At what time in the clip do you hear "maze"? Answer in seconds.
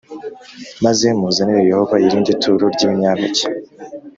0.85-1.05